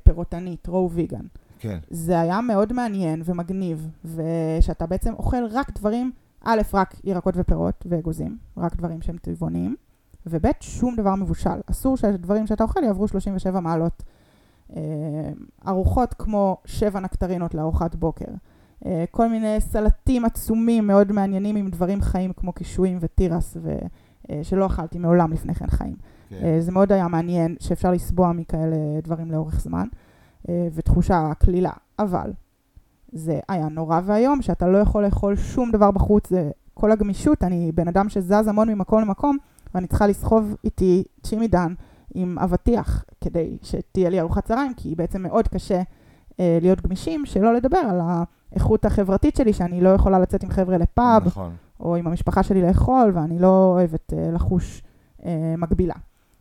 [0.02, 1.26] פירוטנית, רואו ויגן.
[1.58, 1.78] כן.
[1.90, 6.12] זה היה מאוד מעניין ומגניב, ושאתה בעצם אוכל רק דברים,
[6.44, 9.76] א', רק ירקות ופירות ואגוזים, רק דברים שהם טבעוניים,
[10.26, 11.60] וב', שום דבר מבושל.
[11.70, 14.02] אסור שהדברים שאתה אוכל יעברו 37 מעלות.
[14.76, 14.82] אה,
[15.68, 18.32] ארוחות כמו שבע נקטרינות לארוחת בוקר.
[18.86, 23.78] אה, כל מיני סלטים עצומים מאוד מעניינים עם דברים חיים כמו קישואים ותירס, ו...
[24.30, 25.96] אה, שלא אכלתי מעולם לפני כן חיים.
[26.28, 26.60] כן.
[26.60, 29.88] זה מאוד היה מעניין שאפשר לסבוע מכאלה דברים לאורך זמן,
[30.74, 31.70] ותחושה קלילה.
[31.98, 32.32] אבל
[33.12, 37.72] זה היה נורא ואיום, שאתה לא יכול לאכול שום דבר בחוץ, זה כל הגמישות, אני
[37.72, 39.36] בן אדם שזז המון ממקום למקום,
[39.74, 41.74] ואני צריכה לסחוב איתי צ'ימי דן
[42.14, 45.82] עם אבטיח כדי שתהיה לי ארוחת צהריים, כי בעצם מאוד קשה
[46.40, 50.78] אה, להיות גמישים, שלא לדבר על האיכות החברתית שלי, שאני לא יכולה לצאת עם חבר'ה
[50.78, 51.52] לפאב, נכון.
[51.80, 54.82] או עם המשפחה שלי לאכול, ואני לא אוהבת אה, לחוש
[55.24, 55.94] אה, מקבילה.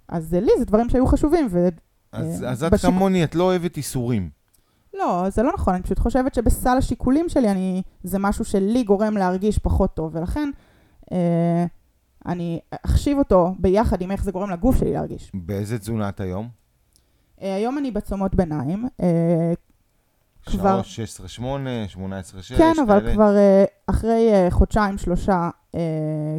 [0.07, 1.47] אז אה, לי זה דברים שהיו חשובים.
[1.51, 1.69] ו,
[2.11, 2.89] אז, אה, אז את בשיק...
[2.89, 4.29] כמוני, את לא אוהבת איסורים.
[4.97, 9.17] לא, זה לא נכון, אני פשוט חושבת שבסל השיקולים שלי אני, זה משהו שלי גורם
[9.17, 10.49] להרגיש פחות טוב, ולכן
[11.11, 11.65] אה,
[12.25, 15.31] אני אחשיב אותו ביחד עם איך זה גורם לגוף שלי להרגיש.
[15.33, 16.47] באיזה תזונה את היום?
[17.37, 18.85] Uh, היום אני בצומות ביניים.
[18.85, 19.03] Uh,
[20.45, 20.81] כבר...
[21.37, 21.97] 16-8, 18-6,
[22.57, 23.13] כן, אבל כאלה.
[23.13, 25.77] כבר uh, אחרי uh, חודשיים, שלושה, uh,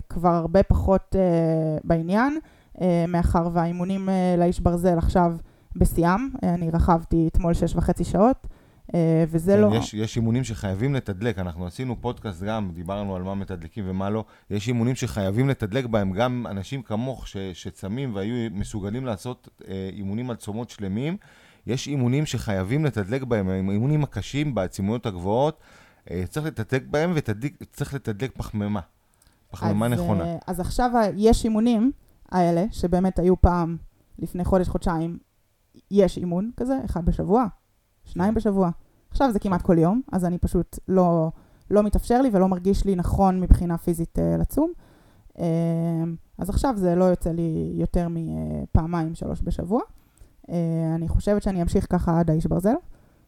[0.08, 2.38] כבר הרבה פחות uh, בעניין,
[2.76, 5.36] uh, מאחר והאימונים uh, לאיש ברזל עכשיו
[5.78, 6.28] בשיאם.
[6.36, 8.46] Uh, אני רכבתי אתמול שש וחצי שעות.
[8.94, 9.76] אה, וזה כן, לא...
[9.76, 14.24] יש, יש אימונים שחייבים לתדלק, אנחנו עשינו פודקאסט גם, דיברנו על מה מתדלקים ומה לא,
[14.50, 20.30] יש אימונים שחייבים לתדלק בהם, גם אנשים כמוך ש, שצמים והיו מסוגלים לעשות אה, אימונים
[20.30, 21.16] על צומות שלמים,
[21.66, 25.60] יש אימונים שחייבים לתדלק בהם, האימונים הקשים בעצימויות הגבוהות,
[26.10, 28.80] אה, צריך לתדלק בהם וצריך לתדלק פחמימה,
[29.50, 30.24] פחמימה אז, נכונה.
[30.24, 31.92] אה, אז עכשיו יש אימונים
[32.32, 33.76] האלה, שבאמת היו פעם,
[34.18, 35.18] לפני חודש-חודשיים,
[35.90, 37.46] יש אימון כזה, אחד בשבוע.
[38.04, 38.70] שניים בשבוע.
[39.10, 41.30] עכשיו זה כמעט כל יום, אז אני פשוט לא,
[41.70, 44.72] לא מתאפשר לי ולא מרגיש לי נכון מבחינה פיזית uh, לצום.
[45.28, 45.40] Uh,
[46.38, 49.80] אז עכשיו זה לא יוצא לי יותר מפעמיים, שלוש בשבוע.
[50.46, 50.50] Uh,
[50.94, 52.74] אני חושבת שאני אמשיך ככה עד האיש ברזל,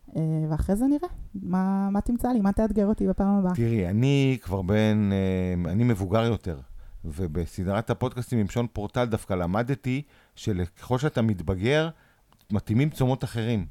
[0.08, 0.12] uh,
[0.50, 3.54] ואחרי זה נראה מה, מה תמצא לי, מה תאתגר אותי בפעם הבאה.
[3.54, 5.10] תראי, אני כבר בן,
[5.66, 6.58] uh, אני מבוגר יותר,
[7.04, 10.02] ובסדרת הפודקאסטים עם שון פורטל דווקא למדתי
[10.34, 11.88] שככל שאתה מתבגר,
[12.52, 13.66] מתאימים צומות אחרים.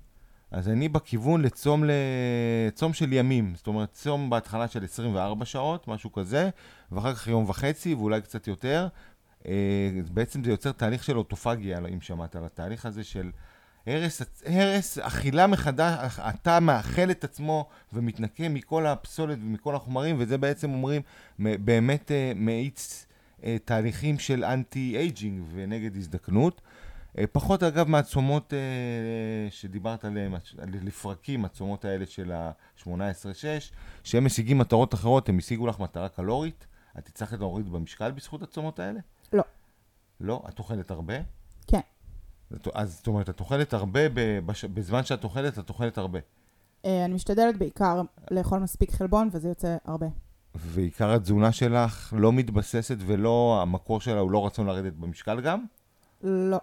[0.51, 1.83] אז אני בכיוון לצום,
[2.67, 3.53] לצום של ימים.
[3.55, 6.49] זאת אומרת, צום בהתחלה של 24 שעות, משהו כזה,
[6.91, 8.87] ואחר כך יום וחצי, ואולי קצת יותר.
[9.47, 13.31] אה, בעצם זה יוצר תהליך של אוטופגיה, אם שמעת על התהליך הזה של
[13.87, 20.69] הרס, הרס, אכילה מחדש, התא מאכל את עצמו ומתנקה מכל הפסולת ומכל החומרים, וזה בעצם
[20.69, 21.01] אומרים,
[21.39, 23.05] באמת אה, מאיץ
[23.43, 26.61] אה, תהליכים של אנטי-אייג'ינג ונגד הזדקנות.
[27.31, 28.53] פחות אגב מהצומות
[29.49, 30.33] שדיברת עליהן,
[30.83, 32.87] לפרקים, הצומות האלה של ה-18-6,
[34.03, 36.67] שהם משיגים מטרות אחרות, הם השיגו לך מטרה קלורית,
[36.97, 38.99] את תצטרכי להוריד במשקל בזכות הצומות האלה?
[39.33, 39.43] לא.
[40.19, 40.43] לא?
[40.49, 41.13] את אוכלת הרבה?
[41.67, 41.79] כן.
[42.73, 43.99] אז זאת אומרת, את אוכלת הרבה,
[44.45, 44.65] בש...
[44.65, 46.19] בזמן שאת אוכלת, את אוכלת הרבה.
[46.85, 50.07] אה, אני משתדלת בעיקר לאכול מספיק חלבון, וזה יוצא הרבה.
[50.55, 55.65] ועיקר התזונה שלך לא מתבססת ולא, המקור שלה הוא לא רצון לרדת במשקל גם?
[56.23, 56.57] לא.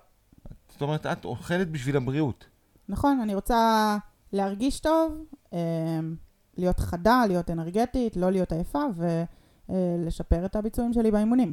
[0.77, 2.47] זאת אומרת, את אוכלת בשביל הבריאות.
[2.89, 3.97] נכון, אני רוצה
[4.33, 5.13] להרגיש טוב,
[5.53, 5.59] אה,
[6.57, 8.83] להיות חדה, להיות אנרגטית, לא להיות עייפה,
[9.69, 11.53] ולשפר את הביצועים שלי באימונים.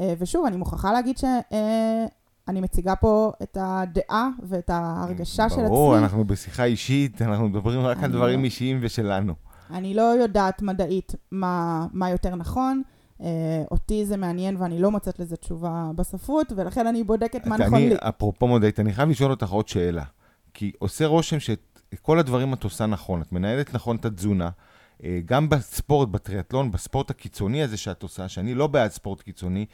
[0.00, 5.68] אה, ושוב, אני מוכרחה להגיד שאני מציגה פה את הדעה ואת ההרגשה של עצמי.
[5.68, 8.44] ברור, אנחנו בשיחה אישית, אנחנו מדברים רק על דברים לא...
[8.44, 9.34] אישיים ושלנו.
[9.70, 12.82] אני לא יודעת מדעית מה, מה יותר נכון.
[13.20, 13.24] Uh,
[13.70, 17.88] אותי זה מעניין ואני לא מוצאת לזה תשובה בספרות, ולכן אני בודקת מה נכון אני,
[17.88, 17.94] לי.
[17.96, 20.04] אפרופו מדעית, אני חייב לשאול אותך עוד שאלה.
[20.54, 24.50] כי עושה רושם שכל הדברים את עושה נכון, את מנהלת נכון את התזונה,
[25.04, 29.66] אה, גם בספורט, בטריאטלון, בספורט הקיצוני הזה שאת עושה, שאני לא בעד ספורט קיצוני,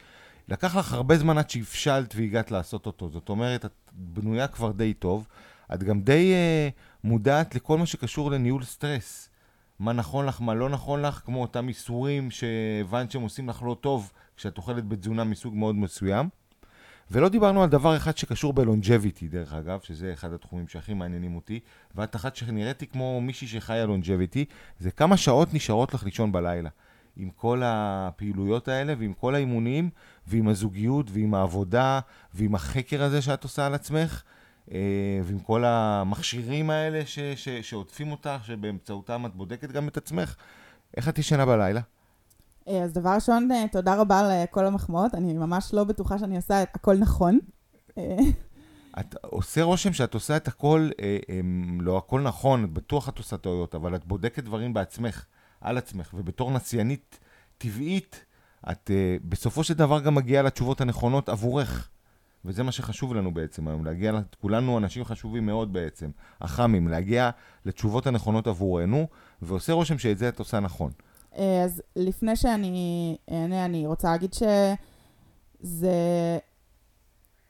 [0.47, 3.09] לקח לך הרבה זמן עד שהבשלת והגעת לעשות אותו.
[3.09, 5.27] זאת אומרת, את בנויה כבר די טוב.
[5.73, 9.29] את גם די uh, מודעת לכל מה שקשור לניהול סטרס.
[9.83, 13.77] מה נכון לך, מה לא נכון לך, כמו אותם איסורים שהבנת שהם עושים לך לא
[13.81, 16.29] טוב כשאת אוכלת בתזונה מסוג מאוד מסוים.
[17.11, 21.59] ולא דיברנו על דבר אחד שקשור בלונג'ביטי, דרך אגב, שזה אחד התחומים שהכי מעניינים אותי,
[21.95, 24.45] ואת אחת שנראיתי כמו מישהי שחיה לונג'ביטי,
[24.79, 26.69] זה כמה שעות נשארות לך לישון בלילה.
[27.17, 29.89] עם כל הפעילויות האלה, ועם כל האימונים,
[30.27, 31.99] ועם הזוגיות, ועם העבודה,
[32.33, 34.23] ועם החקר הזה שאת עושה על עצמך,
[35.23, 40.35] ועם כל המכשירים האלה ש- ש- שעוטפים אותך, שבאמצעותם את בודקת גם את עצמך.
[40.97, 41.81] איך את ישנה בלילה?
[42.67, 45.15] אה, אז דבר ראשון, אה, תודה רבה על כל המחמאות.
[45.15, 47.39] אני ממש לא בטוחה שאני עושה את הכל נכון.
[47.97, 48.17] אה,
[48.99, 50.89] את עושה רושם שאת עושה את הכל,
[51.79, 55.25] לא הכל נכון, בטוח את עושה טעויות, אבל את בודקת דברים בעצמך,
[55.61, 57.19] על עצמך, ובתור נסיינית
[57.57, 58.25] טבעית,
[58.71, 58.91] את
[59.23, 61.89] בסופו של דבר גם מגיעה לתשובות הנכונות עבורך.
[62.45, 67.29] וזה מה שחשוב לנו בעצם היום, להגיע, כולנו אנשים חשובים מאוד בעצם, אח"מים, להגיע
[67.65, 69.07] לתשובות הנכונות עבורנו,
[69.41, 70.91] ועושה רושם שאת זה את עושה נכון.
[71.37, 75.91] אה, אז לפני שאני אענה, אני רוצה להגיד שזה...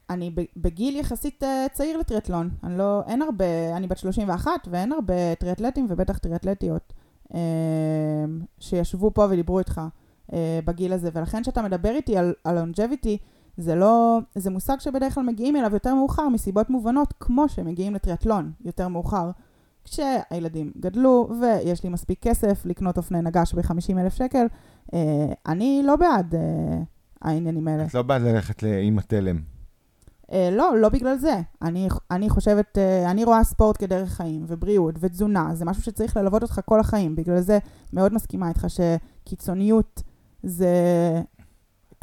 [0.09, 2.49] אני בגיל יחסית אה, צעיר לטריאטלון.
[2.63, 3.01] אני לא...
[3.07, 3.77] אין הרבה...
[3.77, 6.93] אני בת 31 ואין הרבה טריאטלטים ובטח טריאטלטיות
[7.33, 7.39] אה,
[8.59, 9.81] שישבו פה ודיברו איתך
[10.65, 11.09] בגיל הזה.
[11.13, 13.17] ולכן כשאתה מדבר איתי על, על longevity,
[13.57, 14.19] זה לא...
[14.35, 19.31] זה מושג שבדרך כלל מגיעים אליו יותר מאוחר מסיבות מובנות, כמו שמגיעים לטריאטלון יותר מאוחר.
[19.83, 24.45] כשהילדים גדלו ויש לי מספיק כסף לקנות אופני נגש ב-50 אלף שקל,
[24.93, 26.41] אה, אני לא בעד אה,
[27.21, 27.85] העניינים האלה.
[27.85, 29.39] את לא בעד ללכת לאימא תלם.
[30.31, 31.41] אה, לא, לא בגלל זה.
[31.61, 36.41] אני, אני חושבת, אה, אני רואה ספורט כדרך חיים, ובריאות, ותזונה, זה משהו שצריך ללוות
[36.41, 37.15] אותך כל החיים.
[37.15, 37.59] בגלל זה
[37.93, 40.03] מאוד מסכימה איתך שקיצוניות
[40.43, 40.67] זה...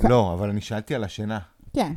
[0.08, 1.38] לא, אבל אני שאלתי על השינה.
[1.72, 1.92] כן.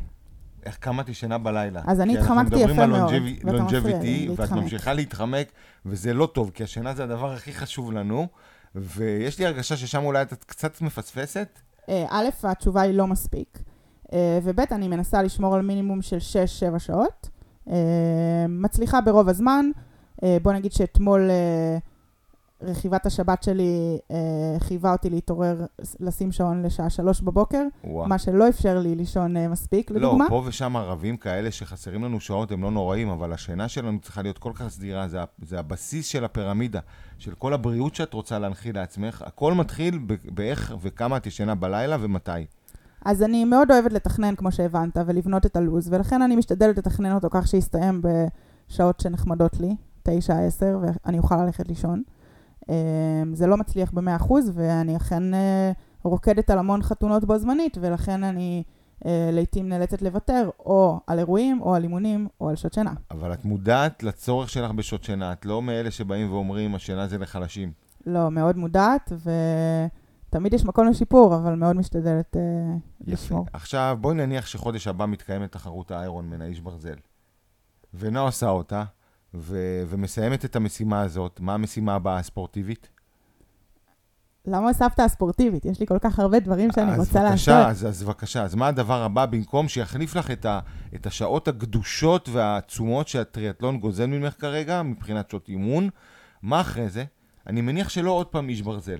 [0.66, 1.82] איך כמה את ישנה בלילה.
[1.86, 3.12] אז אני התחמקתי יפה מאוד,
[3.44, 5.48] ואתה מפריע לי ואת ממשיכה להתחמק,
[5.86, 8.26] וזה לא טוב, כי השינה זה הדבר הכי חשוב לנו,
[8.74, 11.58] ויש לי הרגשה ששם אולי את קצת מפספסת.
[11.88, 13.58] אה, א', התשובה היא לא מספיק,
[14.12, 16.18] אה, וב', אני מנסה לשמור על מינימום של
[16.74, 17.28] 6-7 שעות.
[17.70, 17.74] אה,
[18.48, 19.66] מצליחה ברוב הזמן.
[20.42, 21.30] בוא נגיד שאתמול
[22.64, 24.16] רכיבת השבת שלי אה,
[24.58, 25.56] חייבה אותי להתעורר,
[26.00, 28.06] לשים שעון לשעה שלוש בבוקר, ווא.
[28.06, 30.24] מה שלא אפשר לי לישון אה, מספיק, לא, לדוגמה.
[30.24, 34.22] לא, פה ושם ערבים כאלה שחסרים לנו שעות הם לא נוראים, אבל השינה שלנו צריכה
[34.22, 36.80] להיות כל כך סדירה, זה, זה הבסיס של הפירמידה,
[37.18, 39.22] של כל הבריאות שאת רוצה להנחיל לעצמך.
[39.26, 42.30] הכל מתחיל באיך וכמה את ישנה בלילה ומתי.
[43.04, 47.28] אז אני מאוד אוהבת לתכנן, כמו שהבנת, ולבנות את הלו"ז, ולכן אני משתדלת לתכנן אותו
[47.30, 52.02] כך שיסתיים בשעות שנחמדות לי, תשע, עשר, ואני אוכל ללכת לישון.
[52.68, 55.72] אמ, זה לא מצליח ב-100%, ואני אכן אה,
[56.02, 58.62] רוקדת על המון חתונות בו זמנית, ולכן אני
[59.06, 62.92] אה, לעתים נאלצת לוותר או על אירועים, או על אימונים, או על שעות שינה.
[63.10, 67.72] אבל את מודעת לצורך שלך בשעות שינה, את לא מאלה שבאים ואומרים, השינה זה לחלשים.
[68.06, 69.12] לא, מאוד מודעת,
[70.28, 72.38] ותמיד יש מקום לשיפור, אבל מאוד משתדלת uh,
[73.06, 73.46] לשמור.
[73.52, 76.96] עכשיו, בואי נניח שחודש הבא מתקיימת תחרות האיירון מן האיש ברזל.
[77.94, 78.84] ונועה עושה אותה,
[79.34, 82.88] ו- ומסיימת את המשימה הזאת, מה המשימה הבאה הספורטיבית?
[84.46, 85.64] למה הוספת הספורטיבית?
[85.64, 87.70] יש לי כל כך הרבה דברים שאני אז רוצה בבקשה, לעשות.
[87.70, 90.60] אז, אז בבקשה, אז מה הדבר הבא במקום שיחליף לך את, ה,
[90.94, 95.88] את השעות הגדושות והעצומות שהטריאטלון גוזל ממך כרגע, מבחינת שעות אימון?
[96.42, 97.04] מה אחרי זה?
[97.46, 98.98] אני מניח שלא עוד פעם איש ברזל.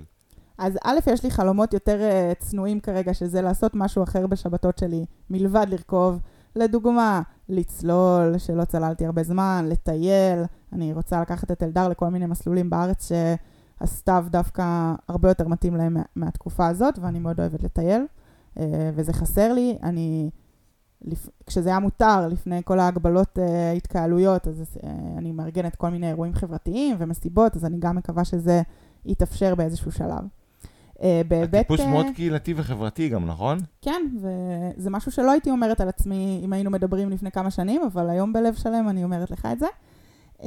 [0.59, 5.05] אז א', יש לי חלומות יותר uh, צנועים כרגע, שזה לעשות משהו אחר בשבתות שלי,
[5.31, 6.21] מלבד לרכוב.
[6.57, 10.45] לדוגמה, לצלול, שלא צללתי הרבה זמן, לטייל.
[10.73, 15.95] אני רוצה לקחת את אלדר לכל מיני מסלולים בארץ שהסתיו דווקא הרבה יותר מתאים להם
[15.95, 18.07] מה, מהתקופה הזאת, ואני מאוד אוהבת לטייל,
[18.57, 18.61] uh,
[18.95, 19.79] וזה חסר לי.
[19.83, 20.31] אני.
[21.47, 24.87] כשזה היה מותר, לפני כל ההגבלות uh, התקהלויות, אז uh,
[25.19, 28.63] אני מארגנת כל מיני אירועים חברתיים ומסיבות, אז אני גם מקווה שזה
[29.05, 30.25] יתאפשר באיזשהו שלב.
[31.05, 31.59] Uh, בהיבט...
[31.59, 33.59] טיפוס אה, מאוד קהילתי וחברתי גם, נכון?
[33.83, 38.11] כן, וזה משהו שלא הייתי אומרת על עצמי אם היינו מדברים לפני כמה שנים, אבל
[38.11, 39.67] היום בלב שלם אני אומרת לך את זה.
[40.39, 40.45] Um,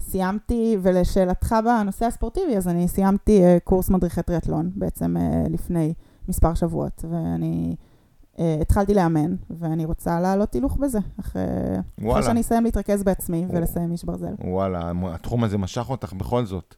[0.00, 5.16] סיימתי, ולשאלתך בנושא הספורטיבי, אז אני סיימתי uh, קורס מדריכי טריאטלון בעצם
[5.50, 5.94] לפני
[6.28, 7.76] מספר שבועות, ואני
[8.60, 11.42] התחלתי לאמן, ואני רוצה לעלות הילוך בזה, אחרי,
[12.10, 14.34] אחרי שאני אסיים להתרכז בעצמי ולסיים איש ברזל.
[14.44, 16.74] וואלה, התחום הזה משך אותך בכל זאת.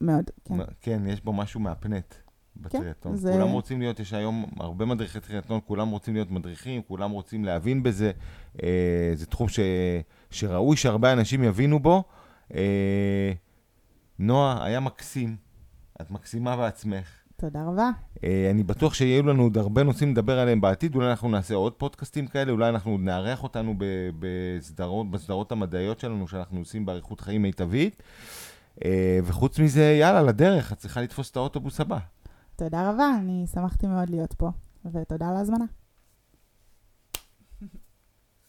[0.00, 0.54] מאוד, כן.
[0.80, 2.14] כן, יש בו משהו מהפנט
[2.60, 3.16] בטריאטלון.
[3.16, 7.44] זה- כולם רוצים להיות, יש היום הרבה מדריכי טריאטלון, כולם רוצים להיות מדריכים, כולם רוצים
[7.44, 8.10] להבין בזה.
[8.62, 8.68] אה,
[9.14, 9.60] זה תחום ש...
[10.30, 12.04] שראוי שהרבה אנשים יבינו בו.
[12.54, 13.32] אה,
[14.18, 15.36] נועה, היה מקסים.
[16.00, 17.08] את מקסימה בעצמך.
[17.36, 17.90] תודה רבה.
[18.24, 21.72] אה, אני בטוח שיהיו לנו עוד הרבה נושאים לדבר עליהם בעתיד, אולי אנחנו נעשה עוד
[21.72, 27.20] פודקאסטים כאלה, אולי אנחנו עוד נארח אותנו ב- בסדרות, בסדרות המדעיות שלנו שאנחנו עושים באריכות
[27.20, 28.02] חיים מיטבית.
[28.84, 31.98] אה, וחוץ מזה, יאללה, לדרך, את צריכה לתפוס את האוטובוס הבא.
[32.56, 34.50] תודה רבה, אני שמחתי מאוד להיות פה,
[34.92, 35.64] ותודה על ההזמנה.